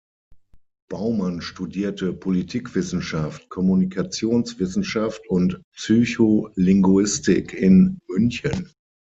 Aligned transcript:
Baumann 0.89 1.43
studierte 1.43 2.11
Politikwissenschaft, 2.11 3.49
Kommunikationswissenschaft 3.49 5.21
und 5.29 5.61
Psycholinguistik 5.75 7.53
in 7.53 7.99
München. 8.07 8.71